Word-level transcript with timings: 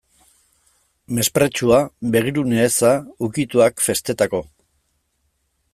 Mespretxua, 1.17 1.81
begirune 2.15 2.59
eza, 2.69 2.93
ukituak, 3.29 3.87
festetako. 3.89 4.45